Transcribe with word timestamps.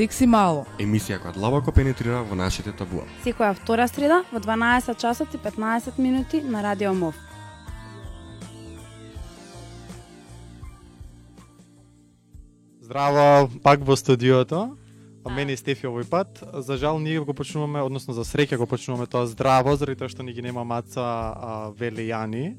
Секси 0.00 0.24
мало. 0.24 0.62
Емисија 0.80 1.18
која 1.20 1.34
длабоко 1.34 1.74
пенетрира 1.76 2.22
во 2.24 2.36
нашите 2.38 2.72
табуа. 2.72 3.02
Секоја 3.20 3.52
втора 3.52 3.84
среда 3.84 4.22
во 4.32 4.40
12 4.40 4.96
часот 4.96 5.34
и 5.36 5.38
15 5.44 5.98
минути 6.00 6.40
на 6.40 6.62
Радио 6.64 6.94
МОВ. 6.96 7.18
Здраво, 12.80 13.50
пак 13.62 13.84
во 13.84 13.96
студиото. 13.96 14.70
А 15.20 15.28
мене 15.28 15.52
и 15.52 15.60
Стефи 15.60 15.84
овој 15.84 16.08
пат. 16.08 16.40
За 16.64 16.80
жал 16.80 16.96
ние 16.98 17.20
го 17.20 17.34
почнуваме, 17.36 17.84
односно 17.84 18.16
за 18.16 18.24
среќа 18.24 18.56
го 18.56 18.64
почнуваме 18.64 19.04
тоа 19.04 19.28
здраво, 19.28 19.76
заради 19.76 20.00
тоа 20.00 20.08
што 20.08 20.24
ни 20.24 20.32
ги 20.32 20.40
нема 20.40 20.64
маца 20.64 21.04
а, 21.04 21.68
Вели 21.76 22.08
Јани. 22.08 22.56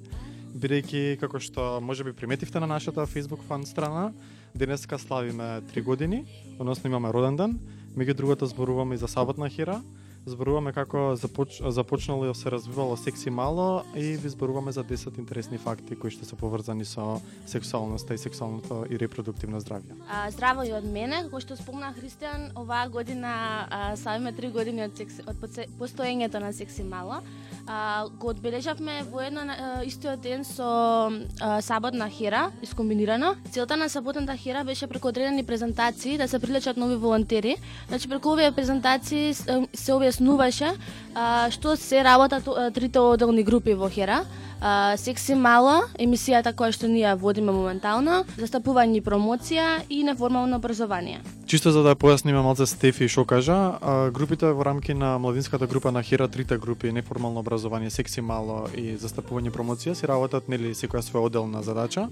Бидејќи, 0.53 1.17
како 1.17 1.41
што 1.41 1.81
може 1.81 2.05
би 2.05 2.13
приметивте 2.13 2.61
на 2.61 2.69
нашата 2.69 3.09
Facebook 3.09 3.41
фан 3.49 3.65
страна, 3.65 4.11
денеска 4.55 4.99
славиме 4.99 5.43
3 5.43 5.83
години, 5.83 6.25
односно 6.60 6.89
имаме 6.89 7.14
роден 7.14 7.36
ден. 7.36 7.60
Меѓу 7.97 8.14
другото 8.14 8.46
зборуваме 8.46 8.96
и 8.96 8.97
за 8.97 9.07
саботна 9.07 9.50
хира, 9.50 9.82
зборуваме 10.25 10.74
како 10.74 11.16
започ... 11.16 11.61
започнало 11.66 12.30
и 12.30 12.36
се 12.36 12.52
развивало 12.52 12.98
секси 12.98 13.30
мало 13.30 13.84
и 13.96 14.18
ви 14.18 14.30
зборуваме 14.30 14.71
за 14.71 14.84
10 14.84 15.20
интересни 15.20 15.57
факти 15.57 15.96
кои 15.96 16.11
што 16.11 16.25
се 16.25 16.36
поврзани 16.36 16.86
со 16.86 17.21
сексуалноста 17.46 18.14
и 18.14 18.21
сексуалното 18.21 18.86
и 18.89 19.00
репродуктивно 19.00 19.61
здравје. 19.61 19.97
А, 20.10 20.30
здраво 20.32 20.64
и 20.64 20.74
од 20.74 20.86
мене, 20.86 21.24
како 21.25 21.42
што 21.42 21.57
спомна 21.57 21.94
Христијан, 21.97 22.52
оваа 22.56 22.89
година 22.89 23.66
а, 23.70 23.96
славиме 23.97 24.34
три 24.34 24.52
години 24.54 24.86
од, 24.86 24.97
секси, 24.97 25.25
од 25.25 25.38
постоењето 25.80 26.39
на 26.39 26.54
Секси 26.54 26.83
Мало. 26.83 27.22
А, 27.68 28.08
го 28.19 28.30
одбележавме 28.30 29.02
во 29.10 29.25
едно 29.25 29.42
а, 29.47 29.82
истиот 29.86 30.22
ден 30.22 30.46
со 30.46 31.10
а, 31.42 31.61
саботна 31.61 32.09
хера, 32.09 32.52
искомбинирано. 32.61 33.36
Целта 33.52 33.78
на 33.78 33.89
саботната 33.89 34.38
хера 34.38 34.64
беше 34.64 34.88
преку 34.88 35.09
одредени 35.09 35.44
презентации 35.44 36.17
да 36.17 36.28
се 36.28 36.39
привлечат 36.39 36.78
нови 36.78 36.95
волонтери. 36.95 37.56
Значи 37.88 38.09
преку 38.09 38.33
овие 38.33 38.52
презентации 38.52 39.33
се 39.33 39.94
објаснуваше 40.11 40.75
а, 41.15 41.49
што 41.51 41.75
се 41.75 42.03
работат 42.03 42.43
трите 42.73 42.99
одделни 42.99 43.43
групи 43.43 43.73
во 43.73 43.89
хера 43.89 44.25
а, 44.61 44.97
Секси 44.97 45.35
Мала, 45.35 45.87
емисијата 45.99 46.53
која 46.53 46.71
што 46.71 46.87
ние 46.87 47.15
водиме 47.15 47.51
моментално, 47.51 48.25
застапување 48.37 48.99
и 48.99 49.01
промоција 49.01 49.81
и 49.89 50.03
неформално 50.03 50.57
образование. 50.57 51.21
Чисто 51.47 51.71
за 51.71 51.83
да 51.83 51.95
појасниме 51.95 52.43
малце 52.43 52.65
Стефи 52.65 53.07
што 53.07 53.25
кажа, 53.25 53.77
а, 53.81 54.11
групите 54.11 54.51
во 54.51 54.63
рамки 54.63 54.93
на 54.93 55.17
младинската 55.17 55.67
група 55.67 55.91
на 55.91 56.03
Хира, 56.03 56.27
трите 56.27 56.57
групи, 56.57 56.91
неформално 56.91 57.39
образование, 57.39 57.89
секси 57.89 58.21
мало 58.21 58.67
и 58.75 58.97
застапување 58.97 59.47
и 59.47 59.55
промоција, 59.55 59.93
се 59.93 60.07
работат 60.07 60.47
нели 60.47 60.75
секоја 60.75 61.01
своја 61.01 61.25
одделна 61.25 61.63
задача. 61.63 62.09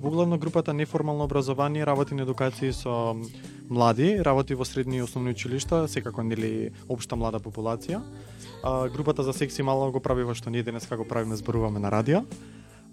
Во 0.00 0.10
главно 0.10 0.38
групата 0.38 0.74
неформално 0.74 1.24
образование 1.24 1.86
работи 1.86 2.14
на 2.14 2.26
едукација 2.26 2.72
со 2.76 3.16
млади, 3.70 4.20
работи 4.20 4.54
во 4.54 4.64
средни 4.64 4.98
и 4.98 5.02
основни 5.02 5.32
училишта, 5.32 5.88
секако 5.88 6.22
нели 6.22 6.70
општа 6.88 7.16
млада 7.16 7.40
популација. 7.40 8.02
А, 8.62 8.88
групата 8.88 9.22
за 9.22 9.32
секси 9.32 9.62
мало 9.62 9.90
го 9.92 10.00
прави 10.00 10.22
во 10.22 10.34
што 10.34 10.50
ние 10.50 10.62
денеска 10.62 10.96
го 10.96 11.08
правиме 11.08 11.36
зборуваме 11.36 11.80
на 11.80 11.90
радио 11.90 12.26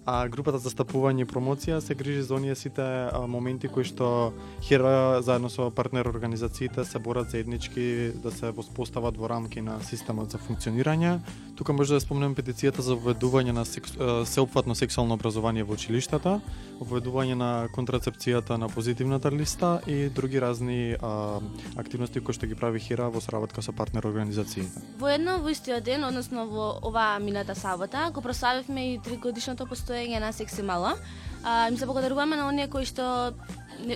а 0.06 0.28
групата 0.28 0.58
за 0.60 0.68
стапување 0.68 1.24
и 1.24 1.28
промоција 1.28 1.80
се 1.80 1.94
грижи 1.96 2.22
за 2.22 2.34
оние 2.36 2.54
сите 2.54 2.84
моменти 3.28 3.68
кои 3.68 3.84
што 3.88 4.32
Хера 4.62 5.22
заедно 5.24 5.48
со 5.50 5.70
партнер 5.70 6.06
организациите 6.06 6.84
се 6.84 6.98
борат 6.98 7.30
заеднички 7.30 8.12
да 8.22 8.30
се 8.30 8.50
воспостават 8.50 9.16
во 9.16 9.28
рамки 9.28 9.60
на 9.60 9.80
системот 9.80 10.30
за 10.30 10.38
функционирање. 10.38 11.20
Тука 11.56 11.72
може 11.72 11.94
да 11.94 12.00
спомнеме 12.00 12.34
петицијата 12.34 12.80
за 12.80 12.96
введување 12.96 13.52
на 13.52 13.64
секс, 13.64 13.94
сеопфатно 14.26 14.74
сексуално 14.74 15.14
образование 15.14 15.64
во 15.64 15.74
училиштата, 15.78 16.40
введување 16.80 17.34
на 17.34 17.50
контрацепцијата 17.72 18.58
на 18.58 18.68
позитивната 18.68 19.30
листа 19.30 19.80
и 19.86 20.08
други 20.08 20.40
разни 20.40 20.96
а, 21.00 21.40
активности 21.76 22.20
кои 22.20 22.34
што 22.34 22.46
ги 22.46 22.58
прави 22.58 22.80
Хера 22.80 23.08
во 23.08 23.20
соработка 23.24 23.62
со 23.62 23.72
партнер 23.72 24.04
организациите. 24.04 24.84
Во 24.98 25.08
едно 25.08 25.38
во 25.40 25.48
истиот 25.48 25.84
ден, 25.84 26.04
односно 26.04 26.46
во 26.50 26.68
оваа 26.82 27.18
мината 27.20 27.54
сабота, 27.54 28.10
го 28.12 28.20
прославивме 28.20 28.94
и 28.94 28.98
тригодишното 28.98 29.64
постојање 29.70 29.93
постоење 29.94 30.20
на 30.20 30.32
секси 30.32 30.62
мала. 30.62 30.96
А, 31.44 31.68
им 31.68 31.76
се 31.76 31.86
благодаруваме 31.86 32.36
на 32.36 32.48
оние 32.48 32.68
кои 32.68 32.84
што 32.84 33.34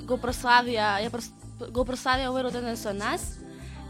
го 0.06 0.18
прославија, 0.18 1.00
ја 1.02 1.10
прос, 1.10 1.30
го 1.72 1.84
прославија 1.84 2.30
овој 2.30 2.46
роден 2.46 2.76
со 2.76 2.92
нас. 2.92 3.38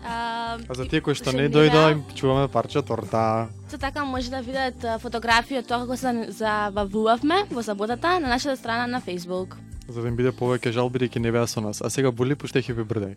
А, 0.05 0.57
а 0.57 0.75
за 0.75 0.87
тие 0.87 1.01
кои 1.01 1.15
што 1.15 1.33
не 1.33 1.49
дојдоа, 1.51 1.93
им 1.93 2.05
чуваме 2.15 2.49
парче 2.49 2.83
торта. 2.83 3.49
Со 3.69 3.79
така 3.79 4.05
може 4.05 4.31
да 4.31 4.41
видат 4.41 4.79
фотографија 5.03 5.67
тоа 5.67 5.85
како 5.85 5.97
се 5.97 6.31
забавувавме 6.33 7.45
во 7.51 7.63
саботата 7.63 8.19
на 8.21 8.29
нашата 8.29 8.57
страна 8.57 8.87
на 8.87 9.03
Facebook. 9.03 9.59
За 9.89 10.03
да 10.03 10.09
им 10.09 10.17
биде 10.17 10.33
повеќе 10.33 10.73
жал 10.73 10.89
бидејќи 10.89 11.19
не 11.19 11.33
беа 11.33 11.47
со 11.47 11.61
нас. 11.61 11.83
А 11.83 11.91
сега 11.91 12.13
боли 12.13 12.37
пуштејќи 12.37 12.73
ви 12.77 12.85
брдај. 12.85 13.17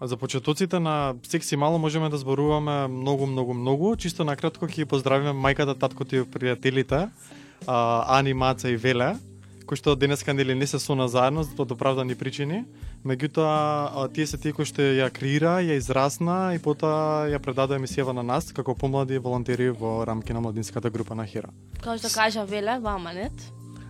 За 0.00 0.16
почетоците 0.16 0.78
на 0.80 1.14
секси 1.22 1.56
мало 1.56 1.78
можеме 1.78 2.08
да 2.08 2.18
зборуваме 2.18 2.88
многу, 2.88 3.26
многу, 3.26 3.54
многу. 3.54 3.96
Чисто 3.96 4.24
накратко 4.24 4.70
ќе 4.70 4.84
ги 4.84 4.86
поздравиме 4.86 5.34
мајката, 5.34 5.74
таткото 5.74 6.22
и 6.22 6.22
пријателите, 6.22 7.08
а, 7.66 8.04
Ани, 8.18 8.34
Маца 8.34 8.70
и 8.70 8.76
Веле, 8.78 9.16
кои 9.66 9.74
што 9.74 9.96
денеска 9.98 10.30
нели 10.30 10.54
не 10.54 10.66
се 10.70 10.78
со 10.78 10.94
нас 10.94 11.10
заедно 11.10 11.42
од 11.42 11.74
оправдани 11.74 12.14
причини. 12.14 12.62
Меѓутоа, 13.02 14.06
тие 14.14 14.26
се 14.26 14.38
тие 14.38 14.54
кои 14.54 14.62
што 14.62 14.86
ја 14.86 15.10
креира, 15.10 15.58
ја 15.66 15.74
израсна 15.82 16.54
и 16.54 16.62
потоа 16.62 17.26
ја 17.26 17.42
предаде 17.42 17.74
емисијава 17.74 18.14
на 18.14 18.22
нас 18.22 18.54
како 18.54 18.78
помлади 18.78 19.18
волонтери 19.18 19.70
во 19.74 20.06
рамки 20.06 20.32
на 20.32 20.40
младинската 20.40 20.90
група 20.94 21.18
на 21.18 21.26
Хира. 21.26 21.50
Као 21.82 21.98
што 21.98 22.06
кажа 22.14 22.46
Веле, 22.46 22.78
во 22.78 22.94
Аманет. 22.94 23.34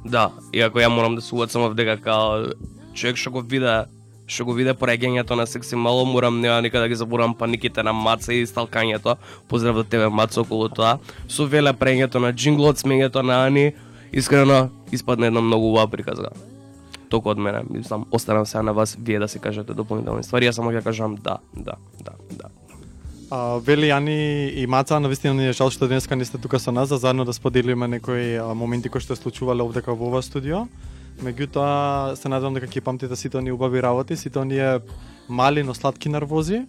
Да, 0.09 0.33
иако 0.57 0.81
ја 0.81 0.89
морам 0.89 1.21
да 1.21 1.23
се 1.23 1.37
уацам 1.37 1.69
дека 1.77 2.01
као 2.01 2.57
човек 2.97 3.21
што 3.21 3.31
го 3.31 3.45
виде 3.45 3.85
што 4.29 4.45
го 4.45 4.55
виде 4.55 4.75
пореѓањето 4.77 5.37
на 5.41 5.47
секси 5.49 5.77
мало, 5.77 6.05
морам 6.05 6.41
нема 6.41 6.61
никада 6.63 6.85
да 6.85 6.89
ги 6.93 6.99
заборам 7.01 7.35
паниките 7.35 7.83
на 7.83 7.93
Маца 7.93 8.35
и 8.35 8.47
сталкањето. 8.47 9.17
Поздрав 9.49 9.81
до 9.81 9.85
тебе 9.85 10.09
Маца 10.09 10.43
околу 10.45 10.69
тоа. 10.69 10.99
Со 11.29 11.49
веле 11.49 11.73
прењето 11.73 12.21
на 12.21 12.33
джинглот, 12.33 12.77
смењето 12.77 13.25
на 13.25 13.47
Ани, 13.47 13.73
искрено 14.13 14.69
испадна 14.93 15.27
една 15.27 15.41
многу 15.41 15.73
убава 15.73 15.89
приказка. 15.89 16.31
Толку 17.09 17.31
од 17.33 17.39
мене, 17.39 17.65
мислам, 17.71 18.05
останам 18.13 18.47
сега 18.47 18.63
на 18.63 18.73
вас 18.73 18.97
вие 19.01 19.19
да 19.19 19.29
се 19.29 19.39
кажете 19.39 19.75
дополнителни 19.75 20.23
ствари, 20.23 20.45
јас 20.45 20.61
само 20.61 20.73
ќе 20.77 20.85
кажам 20.85 21.17
да, 21.17 21.39
да, 21.57 21.81
да, 22.05 22.13
да. 22.31 22.51
А, 23.31 23.59
Вели, 23.65 23.91
Ани 23.91 24.49
и 24.49 24.67
Маца, 24.67 25.01
навистина 25.01 25.35
ни 25.35 25.49
е 25.49 25.57
жал 25.57 25.71
што 25.73 25.89
денеска 25.89 26.17
не 26.17 26.25
сте 26.25 26.39
тука 26.39 26.61
со 26.61 26.73
нас, 26.73 26.89
за 26.89 26.97
заедно 26.97 27.25
да 27.25 27.33
споделиме 27.33 27.89
некои 27.89 28.37
моменти 28.55 28.89
кои 28.89 29.01
што 29.01 29.17
се 29.17 29.23
случувале 29.23 29.65
овде 29.65 29.81
во 29.87 29.97
ова 29.97 30.23
студио. 30.23 30.69
Меѓутоа, 31.19 32.15
се 32.15 32.31
надевам 32.31 32.55
дека 32.55 32.69
ќе 32.71 32.85
памтите 32.85 33.17
сите 33.19 33.41
оние 33.41 33.53
убави 33.53 33.83
работи, 33.83 34.17
сите 34.17 34.39
оние 34.39 34.79
мали, 35.29 35.63
но 35.63 35.75
сладки 35.75 36.09
нервози. 36.09 36.63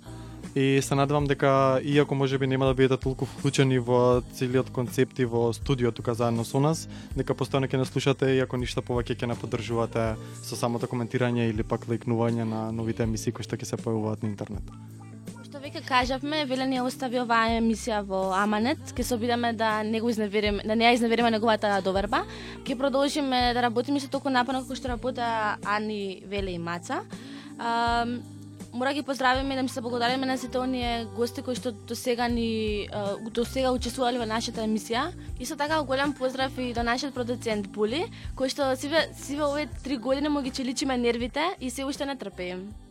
И 0.56 0.82
се 0.82 0.96
надевам 0.96 1.28
дека, 1.30 1.80
иако 1.84 2.16
може 2.16 2.38
би 2.38 2.48
нема 2.48 2.66
да 2.66 2.74
бидете 2.74 2.98
толку 2.98 3.26
вклучени 3.26 3.78
во 3.80 4.24
целиот 4.34 4.72
концепт 4.74 5.20
и 5.20 5.26
во 5.26 5.54
студио 5.54 5.92
тука 5.92 6.16
заедно 6.18 6.46
со 6.46 6.60
нас, 6.60 6.88
дека 7.14 7.38
постојано 7.38 7.70
ќе 7.70 7.78
не 7.78 7.86
слушате, 7.86 8.32
ако 8.42 8.58
ништо 8.58 8.82
повеќе 8.82 9.14
ќе 9.14 9.30
не 9.30 9.38
поддржувате 9.38 10.16
со 10.42 10.58
самото 10.58 10.90
коментирање 10.90 11.52
или 11.54 11.64
пак 11.64 11.86
лайкнување 11.86 12.50
на 12.50 12.72
новите 12.72 13.06
емисии 13.06 13.32
кои 13.32 13.46
што 13.46 13.62
ќе 13.62 13.70
се 13.70 13.78
појавуваат 13.78 14.26
на 14.26 14.34
интернет. 14.34 14.66
Што 15.70 15.78
веќе 15.78 15.86
кажавме, 15.86 16.38
Веле 16.50 16.66
не 16.66 16.78
ја 16.80 16.84
остави 16.88 17.20
оваа 17.22 17.52
емисија 17.60 18.00
во 18.02 18.32
Аманет, 18.34 18.80
ќе 18.90 19.04
се 19.06 19.14
обидеме 19.14 19.52
да 19.54 19.84
не 19.86 20.00
го 20.02 20.10
изневериме, 20.10 20.64
да 20.66 20.74
не 20.74 20.88
ја 20.88 20.96
изневериме 20.96 21.30
неговата 21.30 21.76
доверба. 21.86 22.24
Ќе 22.66 22.78
продолжиме 22.80 23.54
да 23.54 23.62
работиме 23.62 24.02
со 24.02 24.10
толку 24.10 24.34
напорно 24.34 24.64
како 24.64 24.74
што 24.74 24.90
работа 24.90 25.60
Ани, 25.62 26.24
Веле 26.26 26.58
и 26.58 26.58
Маца. 26.58 27.04
А, 27.60 28.08
мора 28.74 28.96
ги 28.98 29.06
поздравиме 29.06 29.54
и 29.54 29.58
да 29.58 29.62
ми 29.62 29.70
се 29.70 29.82
благодариме 29.82 30.26
на 30.26 30.40
сите 30.42 30.58
оние 30.58 31.06
гости 31.14 31.46
кои 31.46 31.54
што 31.54 31.72
до 31.72 31.94
сега 31.94 32.28
ни 32.28 32.90
до 33.30 33.46
сега 33.46 33.70
учествувале 33.70 34.18
во 34.18 34.26
нашата 34.26 34.66
емисија. 34.66 35.14
Исто 35.40 35.54
така 35.54 35.84
голем 35.84 36.18
поздрав 36.18 36.58
и 36.58 36.74
до 36.74 36.82
нашиот 36.82 37.14
продуцент 37.14 37.70
Були, 37.70 38.08
кој 38.34 38.50
што 38.50 38.74
сиве 38.74 39.06
сиве 39.14 39.46
овие 39.46 39.70
три 39.86 40.02
години 40.02 40.34
му 40.34 40.42
ги 40.42 40.50
челичиме 40.50 40.98
нервите 40.98 41.54
и 41.62 41.70
се 41.70 41.86
уште 41.86 42.10
не 42.10 42.18
трпеем. 42.18 42.89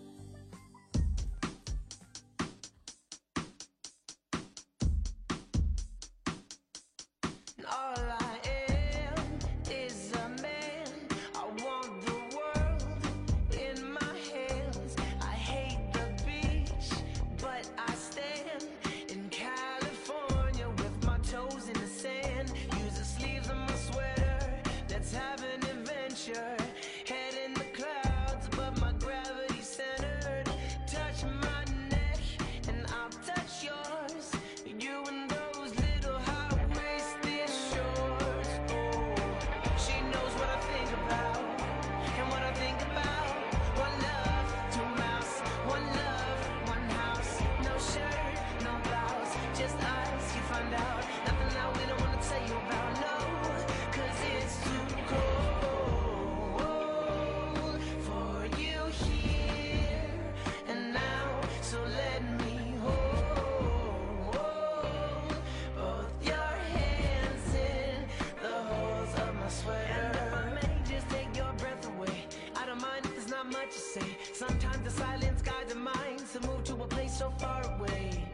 Much 73.69 73.75
to 73.75 73.81
say. 73.81 74.17
Sometimes 74.33 74.83
the 74.85 74.91
silence 74.91 75.43
guides 75.43 75.73
the 75.73 75.79
mind 75.79 76.23
to 76.33 76.41
move 76.47 76.65
to 76.65 76.75
a 76.75 76.87
place 76.87 77.19
so 77.19 77.31
far 77.39 77.63
away. 77.77 78.25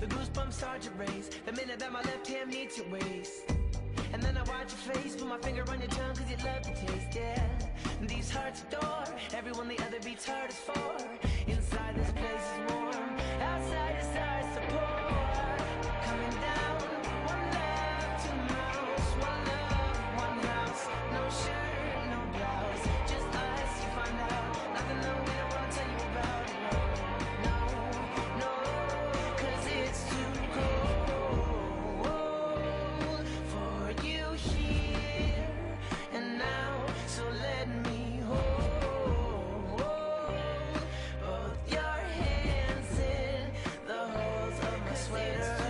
The 0.00 0.06
goosebumps 0.06 0.52
start 0.52 0.82
to 0.82 0.90
raise 0.90 1.30
the 1.46 1.52
minute 1.52 1.78
that 1.78 1.92
my 1.92 2.02
later. 45.14 45.63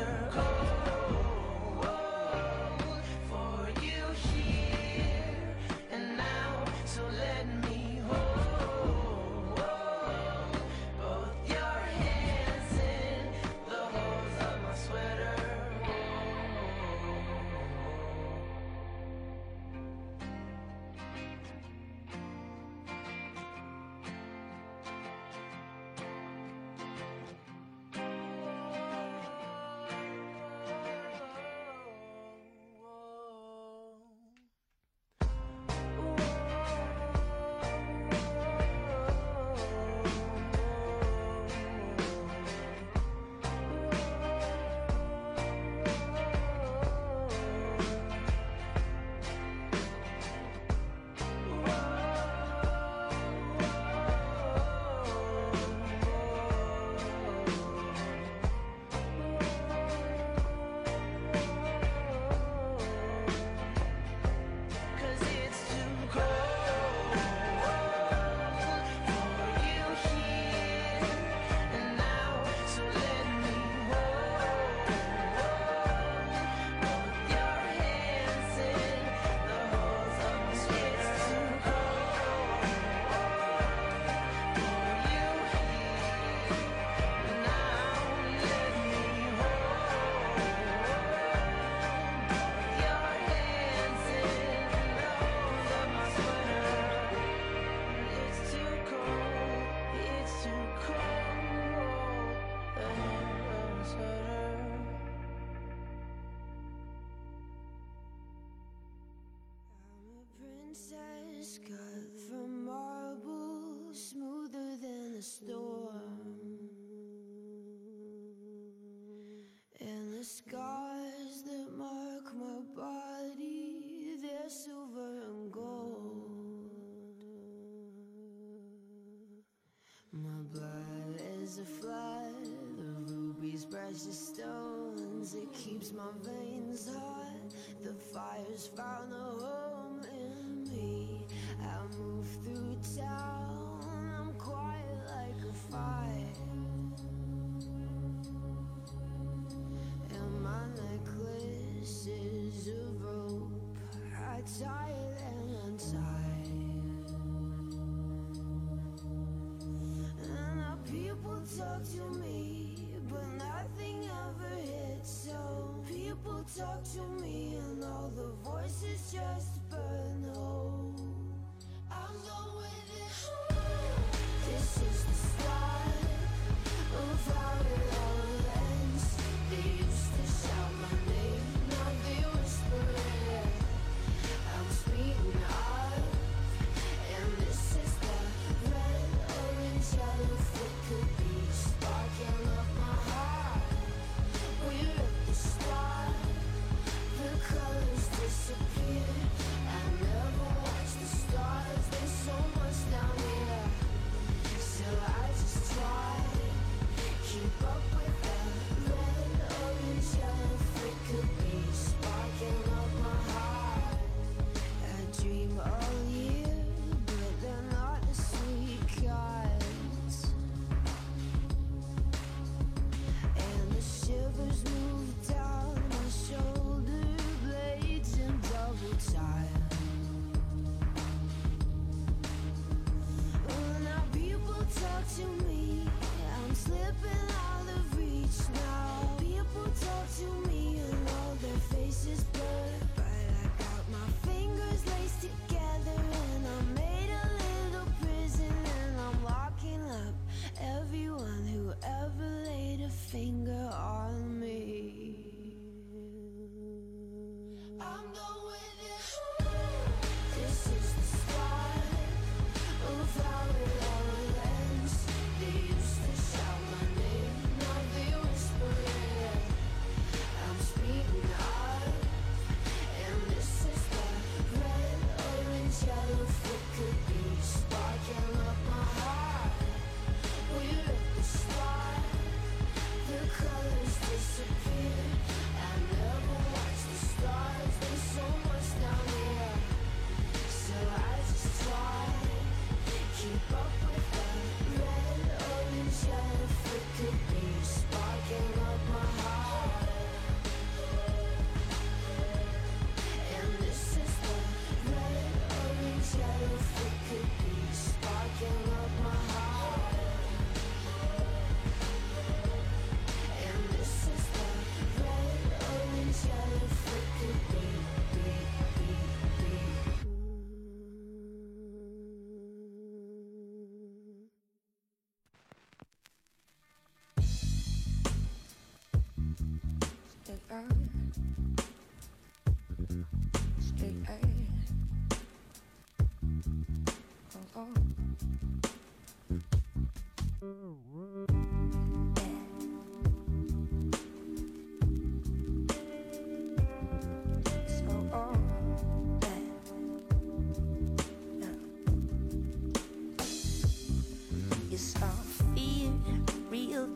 as 133.95 134.07
it 134.07 134.13
stones, 134.13 135.35
it 135.35 135.53
keeps 135.53 135.93
my 135.93 136.11
veins 136.23 136.91
hot. 136.93 137.55
The 137.85 137.93
fire's 138.13 138.67
found 138.77 139.15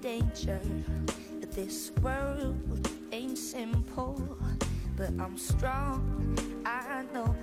danger. 0.01 0.61
This 1.51 1.93
world 2.03 2.89
ain't 3.13 3.37
simple, 3.37 4.21
but 4.97 5.11
I'm 5.19 5.37
strong. 5.37 6.39
I 6.65 7.05
know 7.13 7.35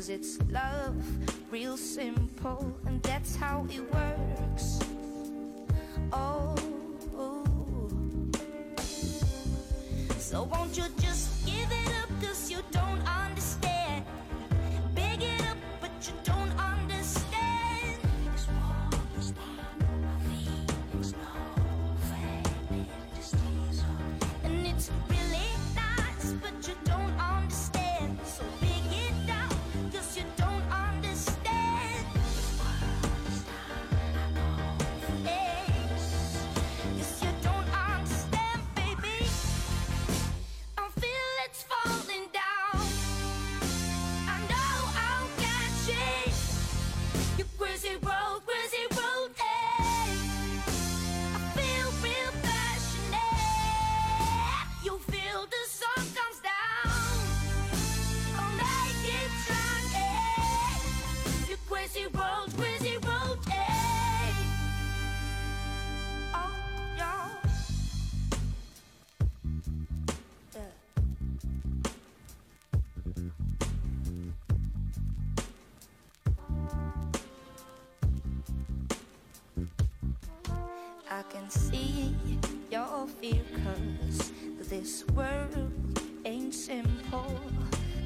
Cause 0.00 0.08
it's 0.08 0.38
love, 0.50 0.96
real 1.52 1.76
simple, 1.76 2.74
and 2.86 3.02
that's 3.02 3.36
how 3.36 3.66
it 3.68 3.82
works. 3.92 4.78
Oh, 6.10 6.56
so 10.16 10.44
won't 10.44 10.74
you? 10.78 10.84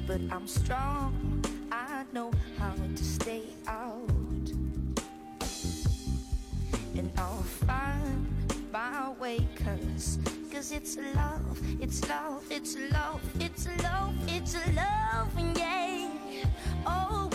but 0.07 0.21
I'm 0.31 0.47
strong. 0.47 1.43
I 1.71 2.03
know 2.13 2.31
how 2.59 2.73
to 2.95 3.03
stay 3.03 3.43
out, 3.67 4.09
and 6.95 7.11
I'll 7.17 7.43
find 7.67 8.27
my 8.71 9.11
way. 9.19 9.47
Cause, 9.63 10.19
cause 10.51 10.71
it's 10.71 10.97
love, 11.15 11.59
it's 11.81 12.07
love, 12.07 12.43
it's 12.49 12.77
love, 12.91 13.21
it's 13.39 13.67
love, 13.83 14.15
it's 14.27 14.55
love, 14.75 15.57
yeah. 15.57 16.09
Oh. 16.85 17.34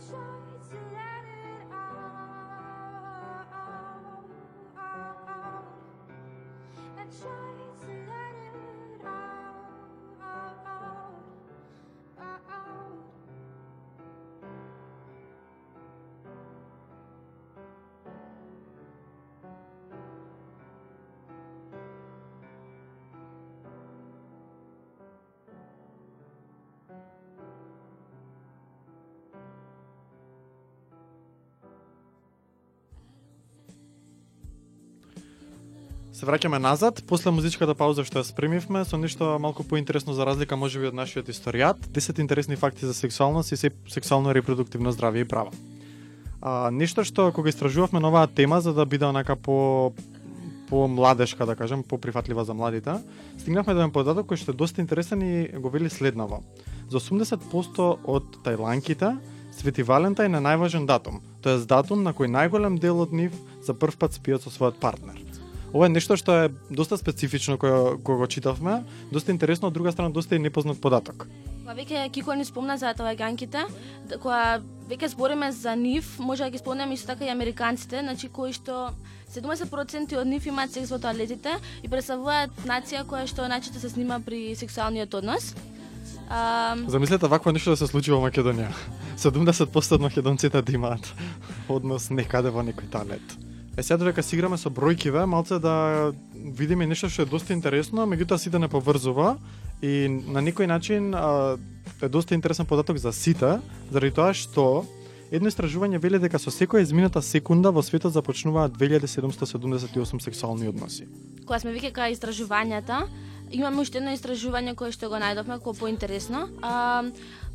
下 0.00 0.29
Се 36.20 36.26
враќаме 36.28 36.58
назад, 36.60 36.98
после 37.08 37.30
музичката 37.32 37.72
пауза 37.72 38.02
што 38.04 38.18
ја 38.20 38.26
спремивме, 38.28 38.82
со 38.84 38.98
нешто 39.00 39.38
малку 39.40 39.64
поинтересно 39.64 40.12
за 40.12 40.26
разлика 40.28 40.52
можеби 40.52 40.90
од 40.90 40.96
нашиот 40.98 41.30
историјат, 41.32 41.86
10 41.96 42.20
интересни 42.20 42.58
факти 42.60 42.84
за 42.84 42.92
сексуалност 42.92 43.52
и 43.52 43.56
се- 43.56 43.70
сексуално 43.88 44.28
и 44.30 44.34
репродуктивно 44.34 44.92
здравје 44.92 45.24
и 45.24 45.28
права. 45.28 45.48
А, 46.42 46.68
нешто 46.70 47.04
што 47.04 47.32
кога 47.32 47.48
истражувавме 47.48 48.00
на 48.00 48.08
оваа 48.08 48.26
тема 48.28 48.60
за 48.60 48.74
да 48.74 48.84
биде 48.84 49.06
онака 49.06 49.36
по 49.36 49.94
по 50.68 50.88
младешка, 50.88 51.46
да 51.46 51.56
кажем, 51.56 51.82
по 51.82 51.98
прифатлива 51.98 52.44
за 52.44 52.54
младите, 52.54 53.00
стигнавме 53.38 53.72
до 53.74 53.80
еден 53.80 53.90
податок 53.90 54.26
кој 54.26 54.36
што 54.36 54.52
е 54.52 54.60
доста 54.60 54.80
интересен 54.80 55.22
и 55.22 55.48
го 55.48 55.70
вели 55.70 55.88
следново. 55.88 56.44
За 56.90 57.00
80% 57.00 57.96
од 58.04 58.24
тајланките 58.44 59.16
Свети 59.56 59.82
Валентајн 59.82 60.36
е 60.36 60.44
најважен 60.44 60.84
датум, 60.84 61.22
тоест 61.40 61.66
датум 61.66 62.02
на 62.02 62.12
кој 62.12 62.28
најголем 62.28 62.78
дел 62.78 63.00
од 63.00 63.12
нив 63.12 63.32
за 63.64 63.72
прв 63.72 63.96
пат 63.96 64.12
спијат 64.12 64.44
со 64.44 64.50
својот 64.50 64.76
партнер. 64.80 65.29
Ова 65.72 65.86
е 65.86 65.92
нешто 65.94 66.16
што 66.18 66.34
е 66.34 66.50
доста 66.70 66.98
специфично 66.98 67.58
кога, 67.58 67.94
кога 68.02 68.18
го 68.18 68.26
читавме, 68.26 68.82
доста 69.12 69.30
интересно, 69.30 69.68
од 69.68 69.74
друга 69.74 69.92
страна 69.92 70.10
доста 70.10 70.34
и 70.34 70.42
непознат 70.42 70.80
податок. 70.80 71.28
Кога 71.62 71.74
веќе 71.78 72.10
Кико 72.10 72.34
ни 72.34 72.44
спомна 72.44 72.74
за 72.78 72.90
таваганките, 72.94 73.62
кога 74.18 74.60
веќе 74.90 75.12
збориме 75.14 75.52
за 75.52 75.76
нив, 75.76 76.18
може 76.18 76.42
да 76.44 76.50
ги 76.50 76.58
спомнеме 76.58 76.94
исто 76.94 77.14
така 77.14 77.24
и 77.24 77.30
американците, 77.30 78.00
значи 78.02 78.28
кои 78.28 78.52
што 78.52 78.90
70% 79.30 80.18
од 80.18 80.26
нив 80.26 80.46
имаат 80.46 80.74
секс 80.74 80.90
во 80.90 80.98
тоалетите 80.98 81.54
и 81.82 81.88
представуваат 81.88 82.50
нација 82.66 83.04
која 83.06 83.28
што 83.30 83.46
најчесто 83.46 83.78
се 83.78 83.92
снима 83.94 84.18
при 84.18 84.56
сексуалниот 84.58 85.14
однос. 85.14 85.54
А, 86.28 86.74
Замислете 86.86 87.26
вакво 87.30 87.52
нешто 87.52 87.70
да 87.70 87.76
се 87.76 87.86
случи 87.86 88.10
во 88.10 88.18
Македонија. 88.18 88.74
70% 89.22 89.94
од 89.94 90.00
македонците 90.00 90.62
да 90.62 90.72
имаат 90.72 91.14
однос 91.68 92.10
некаде 92.10 92.50
во 92.50 92.66
некој 92.66 92.90
тоалет. 92.90 93.49
Е 93.80 93.82
сега 93.82 93.96
додека 93.96 94.22
си 94.22 94.36
играме 94.36 94.58
со 94.60 94.68
бројкиве, 94.68 95.24
малце 95.24 95.56
да 95.56 96.12
видиме 96.36 96.84
нешто 96.84 97.08
што 97.08 97.24
е 97.24 97.30
доста 97.32 97.54
интересно, 97.56 98.04
меѓутоа 98.04 98.36
сите 98.36 98.60
не 98.60 98.68
поврзува 98.68 99.38
и 99.80 100.04
на 100.04 100.42
некој 100.44 100.68
начин 100.68 101.14
а, 101.16 101.56
е 102.02 102.08
доста 102.12 102.36
интересен 102.36 102.68
податок 102.68 103.00
за 103.00 103.08
сите, 103.12 103.56
заради 103.88 104.12
тоа 104.12 104.34
што 104.36 104.84
Едно 105.30 105.46
истражување 105.46 106.00
вели 106.02 106.18
дека 106.18 106.40
со 106.42 106.50
секоја 106.50 106.82
измината 106.82 107.20
секунда 107.22 107.70
во 107.70 107.84
светот 107.86 108.12
започнуваат 108.12 108.72
2778 108.74 110.20
сексуални 110.20 110.68
односи. 110.68 111.06
кога 111.46 111.58
сме 111.58 111.70
веќе 111.70 111.92
кај 111.94 112.12
истражувањата, 112.14 113.06
имаме 113.50 113.80
уште 113.80 113.98
едно 113.98 114.10
истражување 114.10 114.74
кое 114.74 114.90
што 114.92 115.08
го 115.08 115.18
најдовме 115.22 115.60
кое 115.62 115.74
поинтересно. 115.78 116.48
А, 116.62 117.04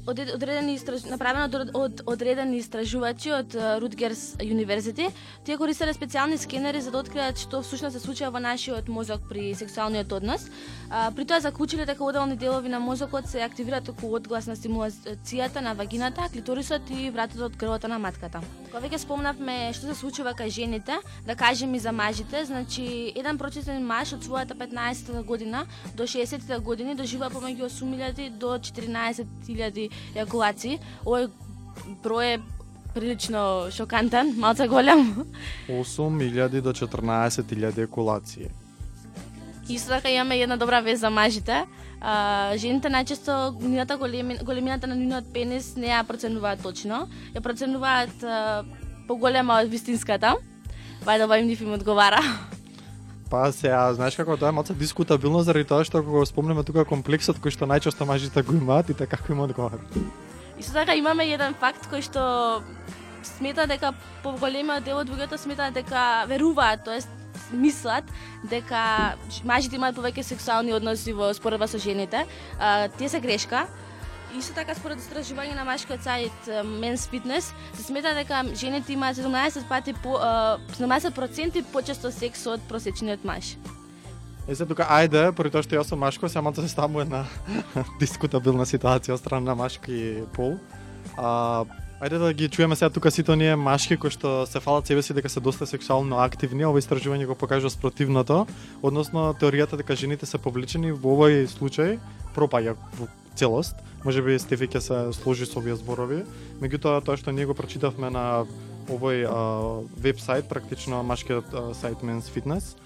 од 0.05 0.19
одредени 0.19 0.75
истраж... 0.75 1.03
направено 1.05 1.45
од, 1.45 1.69
од 1.73 2.01
одредени 2.05 2.57
истражувачи 2.57 3.31
од 3.33 3.55
Рутгерс 3.81 4.35
University, 4.43 5.09
тие 5.45 5.57
користеле 5.57 5.93
специјални 5.97 6.37
скенери 6.37 6.81
за 6.81 6.93
да 6.93 7.01
откријат 7.01 7.41
што 7.41 7.61
всушност 7.65 7.97
се 7.97 8.03
случува 8.03 8.29
во 8.37 8.41
нашиот 8.43 8.87
мозок 8.87 9.25
при 9.29 9.53
сексуалниот 9.57 10.13
однос. 10.13 10.45
А, 10.89 11.09
при 11.11 11.25
тоа 11.25 11.41
заклучиле 11.41 11.85
дека 11.85 12.05
одделни 12.05 12.37
делови 12.37 12.69
на 12.69 12.79
мозокот 12.79 13.29
се 13.29 13.41
активираат 13.41 13.89
околу 13.89 14.19
одглас 14.19 14.47
на 14.47 14.55
стимулацијата 14.55 15.61
на 15.61 15.73
вагината, 15.73 16.29
клиторисот 16.33 16.89
и 16.89 17.09
вратот 17.09 17.41
од 17.49 17.57
грлото 17.57 17.89
на 17.89 17.99
матката. 17.99 18.43
Кога 18.69 18.85
веќе 18.85 19.01
спомнавме 19.01 19.73
што 19.73 19.89
се 19.89 19.97
случува 19.97 20.35
кај 20.37 20.53
жените, 20.53 20.99
да 21.25 21.35
кажем 21.35 21.73
и 21.73 21.79
за 21.79 21.91
мажите, 21.91 22.45
значи 22.45 23.11
еден 23.15 23.37
прочитен 23.41 23.81
маж 23.85 24.13
од 24.13 24.25
својата 24.25 24.53
15 24.53 25.23
година 25.25 25.65
до 25.95 26.03
60 26.03 26.59
години 26.61 26.95
доживува 26.95 27.29
помеѓу 27.33 27.69
8000 27.71 28.37
до 28.37 28.57
14000 28.59 29.94
ејакулации. 30.15 30.79
Овој 31.05 31.29
број 32.03 32.35
е 32.35 32.41
прилично 32.95 33.67
шокантен, 33.71 34.33
малце 34.39 34.67
голем. 34.67 35.25
8000 35.67 36.61
до 36.61 36.73
14000 36.73 37.83
екулации. 37.83 38.49
Исто 39.69 39.89
така 39.89 40.09
имаме 40.09 40.37
една 40.37 40.57
добра 40.57 40.79
вест 40.81 41.01
за 41.01 41.09
мажите. 41.09 41.65
А, 42.01 42.53
жените 42.57 42.89
најчесто 42.89 43.57
нивната 43.59 43.97
големи, 43.97 44.37
големината 44.43 44.87
на 44.87 44.95
нивниот 44.95 45.31
пенис 45.33 45.73
не 45.75 45.89
ја 45.89 46.03
проценуваат 46.05 46.61
точно. 46.61 47.07
Ја 47.33 47.41
проценуваат 47.41 48.23
а, 48.23 48.63
поголема 49.07 49.59
од 49.63 49.71
вистинската. 49.71 50.35
Вајде 51.05 51.25
ова 51.25 51.39
им 51.39 51.47
нив 51.47 51.61
им 51.61 51.73
одговара. 51.73 52.21
Па 53.29 53.49
сега, 53.51 53.93
знаеш 53.97 54.15
како 54.19 54.37
тоа 54.37 54.51
е 54.53 54.55
малце 54.55 54.75
дискутабилно 54.77 55.41
заради 55.41 55.65
тоа 55.65 55.85
што 55.87 56.03
кога 56.03 56.21
го 56.21 56.25
спомнеме 56.29 56.63
тука 56.63 56.85
комплексот 56.85 57.41
кој 57.41 57.55
што 57.55 57.65
најчесто 57.65 58.05
мажите 58.05 58.43
го 58.45 58.53
имаат 58.53 58.89
и 58.89 58.97
така 58.97 59.17
како 59.17 59.33
им 59.33 59.41
одговарат. 59.47 59.97
Исто 60.59 60.73
така 60.77 60.93
имаме 60.95 61.25
еден 61.33 61.57
факт 61.59 61.89
кој 61.89 62.05
што 62.05 62.21
смета 63.25 63.65
дека 63.67 63.95
поголемиот 64.23 64.85
дел 64.85 65.01
од 65.01 65.09
луѓето 65.09 65.41
смета 65.41 65.71
дека 65.73 66.25
веруваат, 66.29 66.85
тоест 66.85 67.09
мислат 67.51 68.05
дека 68.49 69.15
мажите 69.43 69.79
имаат 69.79 69.97
повеќе 69.97 70.23
сексуални 70.23 70.73
односи 70.77 71.13
во 71.13 71.33
споредба 71.33 71.67
со 71.67 71.81
жените. 71.81 72.25
А, 72.59 72.87
тие 72.97 73.09
се 73.09 73.19
грешка. 73.19 73.65
Исто 74.35 74.51
така 74.51 74.73
според 74.75 74.99
истражување 74.99 75.53
на 75.55 75.63
машкиот 75.63 76.01
сајт 76.03 76.47
Men's 76.67 77.05
Fitness 77.07 77.53
се 77.71 77.83
смета 77.85 78.11
дека 78.17 78.41
жените 78.51 78.91
имаат 78.93 79.15
17 79.15 79.63
пати 79.69 79.93
по 80.03 80.17
17% 80.75 81.63
почесто 81.71 82.11
секс 82.11 82.43
од 82.51 82.59
просечниот 82.67 83.23
маж. 83.23 83.55
Е 84.47 84.55
се 84.55 84.67
тука 84.67 84.83
ајде, 84.91 85.31
поради 85.31 85.55
тоа 85.55 85.63
што 85.63 85.79
јас 85.79 85.87
сум 85.87 86.03
машко, 86.03 86.27
да 86.27 86.35
се 86.35 86.43
малце 86.43 86.67
се 86.67 86.73
ставам 86.73 86.99
една 86.99 87.23
дискутабилна 88.01 88.67
ситуација 88.67 89.15
од 89.15 89.23
страна 89.23 89.53
на 89.53 89.55
машки 89.55 90.27
пол. 90.35 90.59
А, 91.15 91.63
ајде 92.03 92.19
да 92.19 92.33
ги 92.35 92.51
чуеме 92.51 92.75
сега 92.75 92.91
тука 92.91 93.11
сите 93.11 93.31
оние 93.31 93.55
машки 93.55 93.95
кои 93.95 94.11
што 94.11 94.43
се 94.51 94.59
фалат 94.59 94.83
себе 94.87 95.01
си 95.01 95.15
дека 95.15 95.31
се 95.31 95.39
доста 95.39 95.63
сексуално 95.63 96.19
активни, 96.19 96.67
ова 96.67 96.83
истражување 96.83 97.31
го 97.31 97.39
покажува 97.39 97.71
спротивното, 97.71 98.45
односно 98.83 99.31
теоријата 99.31 99.79
дека 99.79 99.95
жените 99.95 100.27
се 100.27 100.37
повлечени 100.37 100.91
во 100.91 101.15
овој 101.15 101.47
случај 101.47 102.01
пропаѓа 102.35 102.75
целост. 103.35 103.75
Може 104.05 104.21
би 104.21 104.39
Стефи 104.39 104.67
ќе 104.67 104.79
се 104.79 104.97
сложи 105.17 105.45
со 105.49 105.59
овие 105.59 105.75
зборови, 105.75 106.23
меѓутоа 106.61 107.03
тоа 107.03 107.17
што 107.17 107.33
ние 107.33 107.45
го 107.49 107.57
прочитавме 107.57 108.09
на 108.13 108.45
овој 108.85 109.25
а, 109.25 109.37
веб-сайт, 109.97 110.49
практично 110.49 111.03
машкиот 111.03 111.53
а, 111.53 111.73
сайт 111.73 112.05
Men's 112.05 112.29
Fitness, 112.29 112.77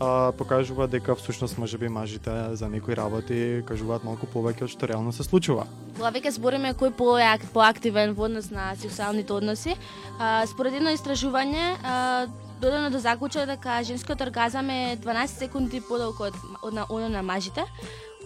а, 0.00 0.32
покажува 0.32 0.86
дека 0.86 1.14
всушност 1.14 1.58
можеби 1.58 1.88
мажите 1.88 2.30
за 2.54 2.68
некои 2.68 2.94
работи 2.94 3.62
кажуваат 3.66 4.04
малку 4.06 4.30
повеќе 4.30 4.68
од 4.68 4.70
што 4.70 4.86
реално 4.86 5.12
се 5.12 5.26
случува. 5.26 5.66
Кога 5.98 6.12
веќе 6.14 6.30
збориме 6.38 6.74
кој 6.78 6.94
по 6.94 7.18
поактивен 7.52 8.14
во 8.14 8.30
однос 8.30 8.50
на 8.50 8.74
сексуалните 8.78 9.32
односи, 9.32 9.74
а, 10.18 10.46
според 10.46 10.74
едно 10.78 10.94
истражување 10.94 11.74
а, 11.82 12.26
додено 12.60 12.90
до 12.90 12.98
заклучок 12.98 13.46
дека 13.46 13.82
женскиот 13.82 14.20
оргазам 14.20 14.70
е 14.70 14.96
12 15.02 15.26
секунди 15.26 15.80
подолго 15.80 16.30
од, 16.30 16.34
од 16.62 16.74
на 16.74 16.86
оно 16.90 17.08
на 17.08 17.22
мажите, 17.22 17.66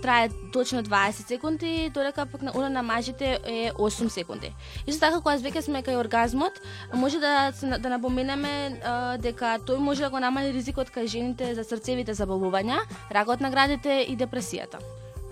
трае 0.02 0.28
точно 0.52 0.82
20 0.82 1.10
секунди, 1.26 1.90
додека 1.94 2.26
пак 2.26 2.42
на 2.42 2.52
оно 2.54 2.68
на 2.68 2.82
мажите 2.82 3.38
е 3.46 3.70
8 3.72 4.08
секунди. 4.08 4.54
Исто 4.86 5.00
така 5.00 5.16
кога 5.18 5.36
веќе 5.38 5.60
сме 5.60 5.82
кај 5.82 5.96
оргазмот, 6.00 6.52
може 6.94 7.18
да 7.18 7.52
се- 7.54 7.78
да 7.78 7.88
напоменеме 7.88 8.80
дека 9.18 9.58
тој 9.66 9.76
може 9.78 10.02
да 10.02 10.10
го 10.10 10.20
намали 10.20 10.52
ризикот 10.52 10.90
кај 10.90 11.06
жените 11.06 11.54
за 11.54 11.64
срцевите 11.64 12.14
заболувања, 12.14 12.82
ракот 13.10 13.40
на 13.40 13.50
градите 13.50 14.06
и 14.08 14.16
депресијата. 14.16 14.78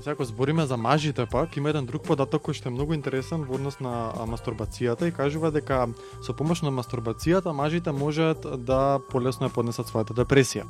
Сега 0.01 0.13
ако 0.13 0.25
збориме 0.25 0.67
за 0.67 0.77
мажите 0.77 1.27
пак, 1.27 1.57
има 1.57 1.69
еден 1.69 1.87
друг 1.87 2.03
податок 2.03 2.43
кој 2.43 2.53
што 2.57 2.69
е 2.69 2.73
многу 2.73 2.95
интересен 2.95 3.45
во 3.45 3.55
однос 3.55 3.81
на 3.81 4.13
мастурбацијата 4.25 5.09
и 5.09 5.13
кажува 5.13 5.51
дека 5.51 5.89
со 6.25 6.33
помош 6.33 6.63
на 6.63 6.71
мастурбацијата 6.71 7.53
мажите 7.53 7.93
можат 7.93 8.65
да 8.65 8.99
полесно 9.11 9.49
ја 9.49 9.53
поднесат 9.53 9.87
својата 9.87 10.17
депресија. 10.17 10.65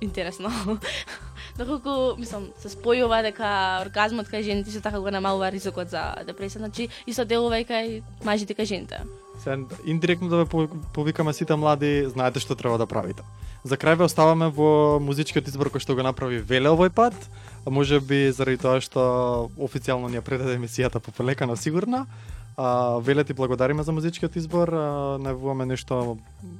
интересно. 0.00 0.48
Доколку, 1.58 2.16
мислам, 2.20 2.48
се 2.60 2.70
спојува 2.72 3.22
дека 3.26 3.48
оргазмот 3.84 4.30
кај 4.30 4.44
жените 4.46 4.70
се 4.70 4.80
така 4.80 5.00
го 5.00 5.10
намалува 5.10 5.50
ризикот 5.50 5.90
за 5.90 6.14
депресија, 6.26 6.64
значи 6.64 6.88
исто 7.06 7.24
делува 7.24 7.60
и 7.60 7.66
кај 7.68 8.02
мажите 8.24 8.54
кај 8.54 8.64
жените. 8.64 9.02
Се 9.42 9.56
индиректно 9.84 10.28
да 10.28 10.44
ве 10.44 10.68
повикаме 10.92 11.32
сите 11.32 11.56
млади, 11.56 12.06
знаете 12.08 12.40
што 12.40 12.54
треба 12.54 12.78
да 12.78 12.86
правите. 12.86 13.22
За 13.64 13.76
крај 13.76 14.00
ве 14.00 14.04
оставаме 14.04 14.48
во 14.48 15.00
музичкиот 15.00 15.48
избор 15.48 15.68
кој 15.68 15.84
што 15.84 15.94
го 15.94 16.04
направи 16.04 16.40
Веле 16.40 16.72
овој 16.72 16.88
пат, 16.88 17.16
а 17.66 17.70
може 17.70 18.00
би 18.00 18.30
заради 18.32 18.56
тоа 18.56 18.80
што 18.80 19.50
официјално 19.56 20.08
ни 20.08 20.16
ја 20.16 20.24
предаде 20.24 20.56
емисијата 20.56 21.00
по 21.00 21.12
полека 21.12 21.46
но 21.46 21.56
сигурно. 21.56 22.06
А, 22.62 22.98
Веле 22.98 23.24
ти 23.24 23.32
благодариме 23.32 23.82
за 23.82 23.92
музичкиот 23.92 24.36
избор. 24.36 24.68
А, 24.68 25.16
најавуваме 25.16 25.64
нешто 25.64 26.18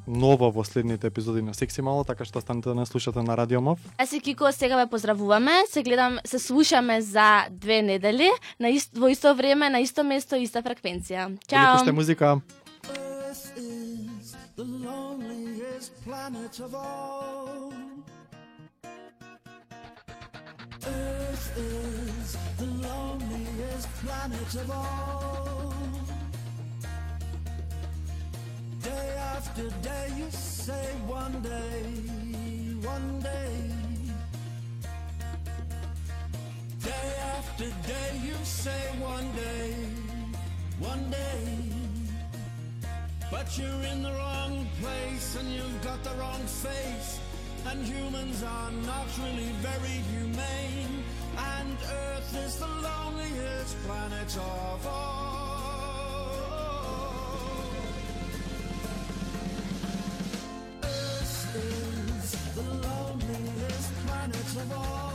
ново 0.09 0.49
во 0.49 0.65
следните 0.65 1.11
епизоди 1.13 1.43
на 1.45 1.53
Секси 1.53 1.85
Мало, 1.85 2.07
така 2.09 2.25
што 2.25 2.41
останете 2.41 2.73
да 2.73 2.75
нас 2.75 2.89
слушате 2.89 3.21
на 3.21 3.37
Радио 3.37 3.61
Мов. 3.61 3.77
Аз 3.99 4.13
и 4.17 4.21
Кико 4.21 4.49
сега 4.53 4.81
ве 4.81 4.89
поздравуваме. 4.89 5.53
Се 5.69 5.83
гледам, 5.83 6.17
се 6.25 6.39
слушаме 6.39 7.01
за 7.01 7.45
две 7.51 7.83
недели 7.83 8.31
на 8.61 8.73
ист, 8.73 8.97
во 8.97 9.13
исто 9.13 9.35
време, 9.37 9.69
на 9.69 9.85
исто 9.85 10.01
место, 10.01 10.41
иста 10.41 10.65
фреквенција. 10.65 11.37
Чао. 11.45 11.77
пуште 11.77 11.93
музика. 11.93 12.41
Earth 12.89 13.53
is 13.61 14.33
the 14.57 14.65
loneliest 14.65 15.93
planet 16.01 16.65
of 16.65 16.73
all. 16.73 17.77
Earth 20.81 21.20
is 21.57 22.37
the 22.59 22.67
loneliest 22.67 23.89
planet 24.03 24.55
of 24.55 24.71
all. 24.71 25.75
Day 28.83 29.09
after 29.35 29.69
day, 29.83 30.07
you 30.17 30.31
say 30.31 30.89
one 31.07 31.41
day, 31.43 31.83
one 32.83 33.21
day. 33.21 33.71
Day 36.83 37.09
after 37.37 37.69
day, 37.87 38.21
you 38.25 38.37
say 38.45 38.83
one 38.99 39.31
day, 39.33 39.75
one 40.79 41.11
day. 41.11 41.71
But 43.31 43.57
you're 43.59 43.85
in 43.93 44.03
the 44.03 44.13
wrong 44.13 44.67
place 44.81 45.37
and 45.39 45.49
you've 45.53 45.83
got 45.83 46.03
the 46.05 46.15
wrong 46.21 46.43
face. 46.47 47.21
And 47.67 47.85
humans 47.85 48.43
are 48.43 48.73
not 48.73 49.07
really 49.19 49.53
very 49.61 49.99
humane. 50.13 51.05
And 51.41 51.77
Earth 51.83 52.37
is 52.45 52.57
the 52.57 52.67
loneliest 52.67 53.77
planet 53.85 54.37
of 54.37 54.87
all. 54.87 55.61
Earth 60.83 61.57
is 61.57 62.55
the 62.55 62.63
loneliest 62.63 63.91
planet 64.07 64.51
of 64.57 64.73
all. 64.73 65.10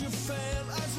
You 0.00 0.08
fail 0.08 0.93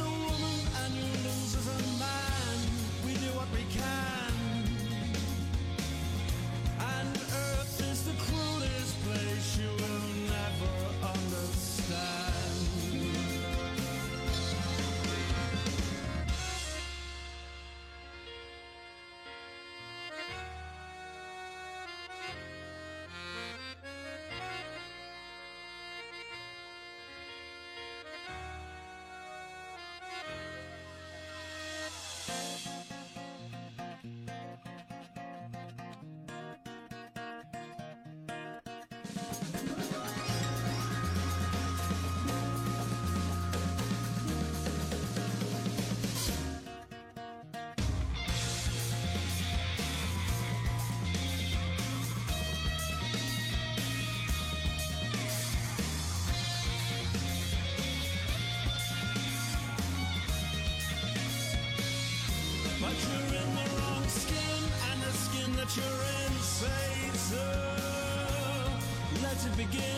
begin. 69.56 69.95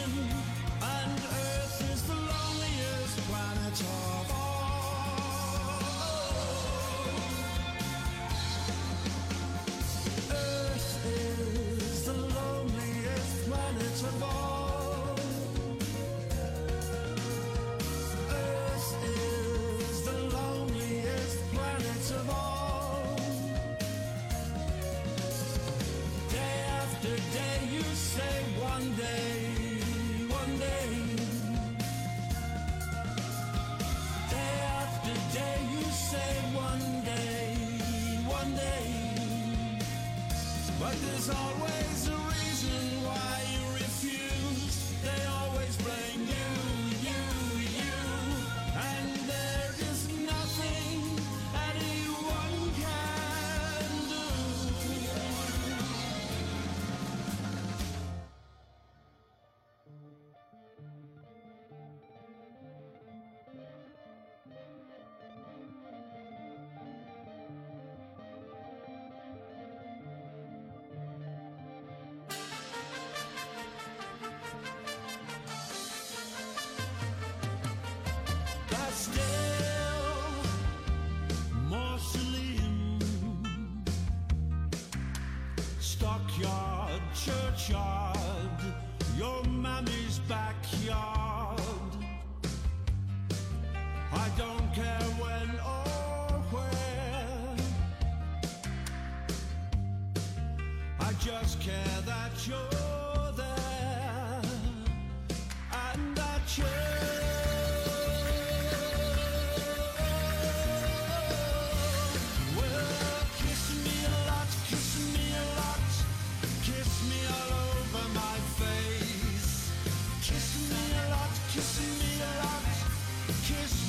Kiss 123.27 123.86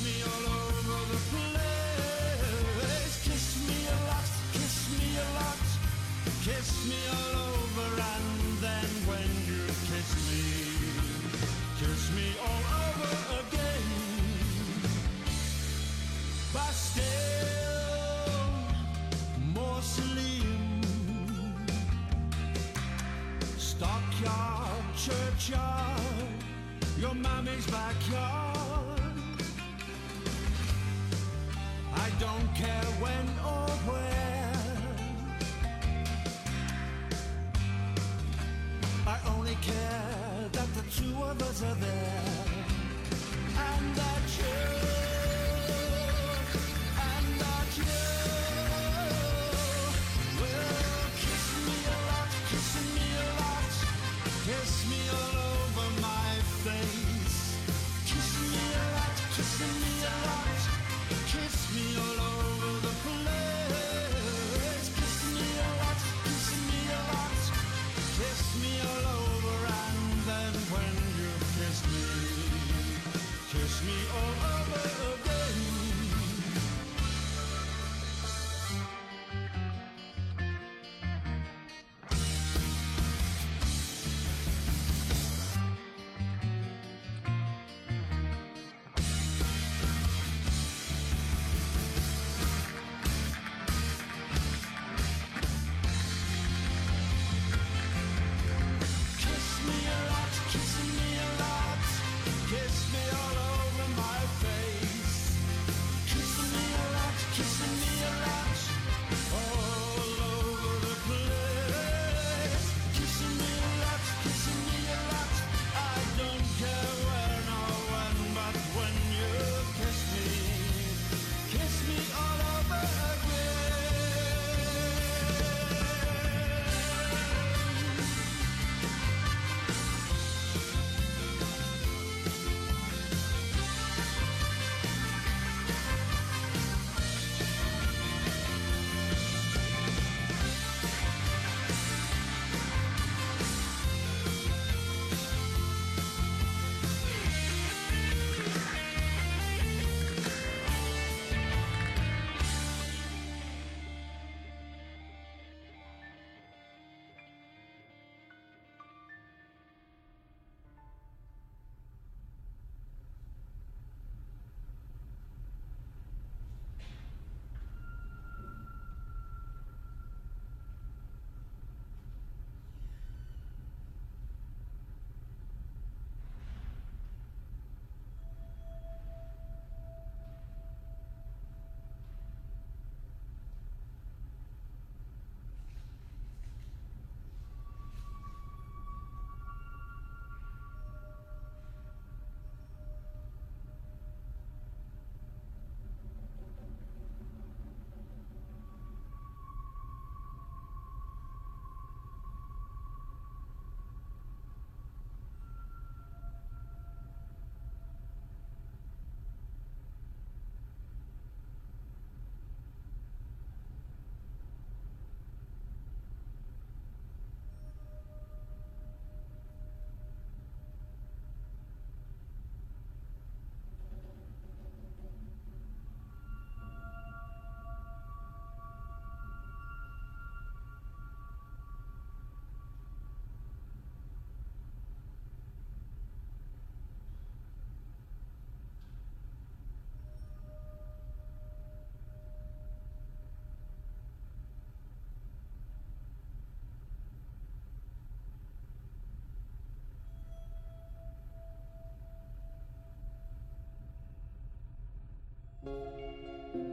of 41.62 41.81
the 41.81 41.98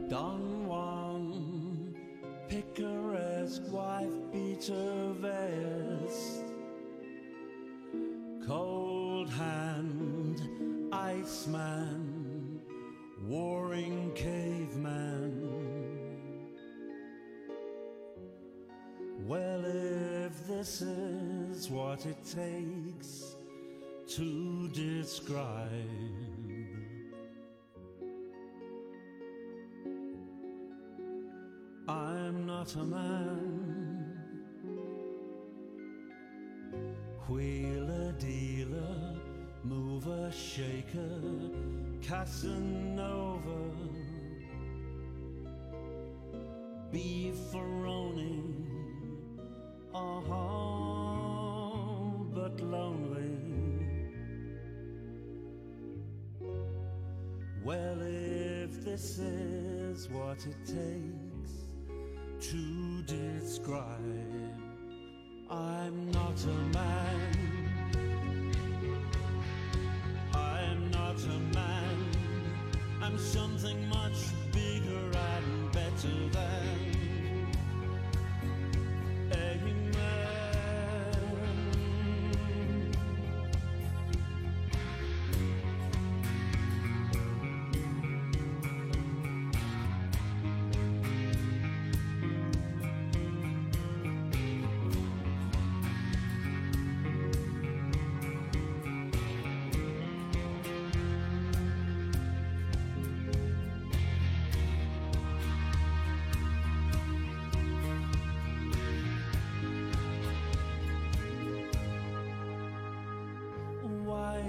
Don 0.08 0.66
Juan, 0.66 1.94
picaresque 2.48 3.62
wife 3.70 4.32
beater 4.32 5.12
vest, 5.20 6.44
cold 8.46 9.28
hand, 9.30 10.40
iceman, 10.92 12.60
warring 13.26 14.12
caveman. 14.14 15.66
Well, 19.26 19.64
if 19.64 20.46
this 20.46 20.82
is 20.82 21.68
what 21.68 22.06
it 22.06 22.16
takes 22.24 23.34
to 24.08 24.68
describe 24.68 26.45
A 32.74 32.84
man. 32.84 34.18
Wheeler, 37.28 38.12
dealer, 38.18 39.14
mover, 39.62 40.32
shaker, 40.32 41.20
Casanova. 42.02 43.70
Be 46.90 47.32
for 47.52 47.86
owning 47.86 48.66
a 49.94 50.20
but 52.34 52.60
lonely. 52.60 53.38
Well, 57.64 58.00
if 58.02 58.84
this 58.84 59.18
is 59.18 60.08
what 60.10 60.44
it 60.44 60.66
takes 60.66 61.25
to 62.50 63.02
describe, 63.02 63.82
I'm 65.50 66.10
not 66.12 66.44
a 66.44 66.74
man. 66.74 67.05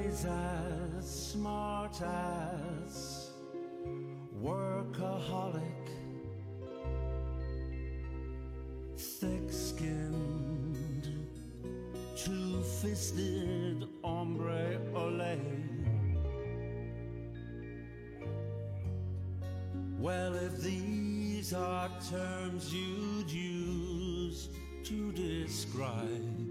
Wise 0.08 0.26
as, 0.26 1.32
smart 1.32 2.02
as, 2.02 3.32
workaholic, 4.42 5.62
thick 8.98 9.52
skinned, 9.52 11.28
two 12.16 12.62
fisted 12.82 13.88
ombre 14.04 14.80
ole. 14.96 15.40
Well, 20.00 20.36
if 20.36 20.62
these 20.62 21.54
are 21.54 21.90
terms 22.10 22.74
you'd 22.74 23.30
use 23.30 24.50
to 24.84 25.12
describe 25.12 26.48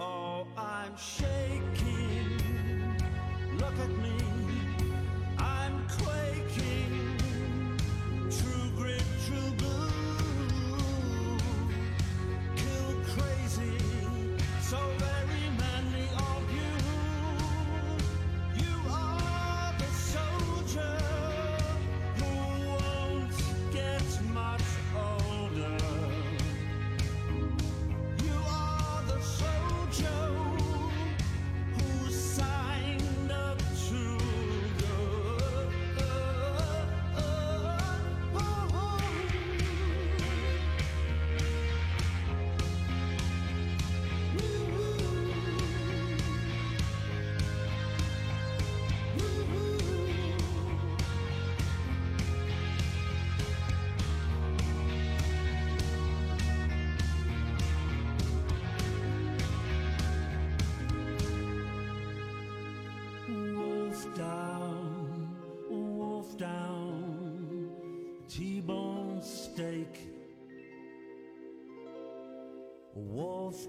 Oh, 0.00 0.46
I'm 0.56 0.96
shaking. 0.96 2.41
Look 3.62 3.78
at 3.78 3.90
me. 4.02 4.41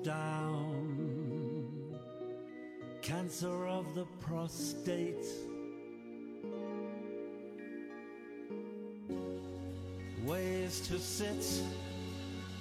Down, 0.04 1.98
cancer 3.02 3.68
of 3.68 3.96
the 3.96 4.06
prostate. 4.20 5.26
Ways 10.26 10.82
to 10.88 11.00
sit, 11.00 11.62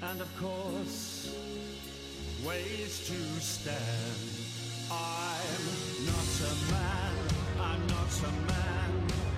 and 0.03 0.21
of 0.21 0.29
course, 0.41 1.35
ways 2.47 3.07
to 3.09 3.41
stand. 3.41 3.77
I'm 4.91 6.07
not 6.07 6.41
a 6.51 6.55
man, 6.73 7.15
I'm 7.61 7.87
not 7.89 8.21
a 8.21 8.33
man. 8.53 9.32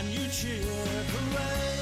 and 0.00 0.08
you 0.08 0.26
cheer 0.28 0.62
the 0.62 1.36
way. 1.36 1.79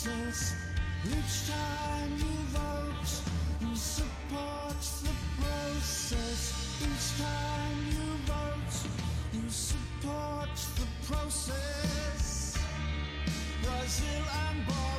useless 0.00 0.54
each 1.04 1.50
time 1.50 2.10
you 2.16 2.36
vote 2.52 3.10
you 3.60 3.76
support 3.76 4.80
the 5.02 5.14
process? 5.40 6.40
Each 6.80 7.20
time 7.20 7.78
you 7.90 8.08
vote 8.24 8.74
you 9.32 9.50
support 9.50 10.56
the 10.76 10.86
process? 11.06 12.58
Brazil 13.62 14.24
and 14.48 14.66
Bosnia 14.66 14.89